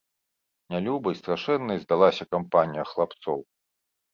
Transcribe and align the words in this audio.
Нялюбай, 0.75 1.15
страшэннай 1.19 1.81
здалася 1.83 2.23
кампанія 2.33 2.83
хлапцоў. 2.93 3.39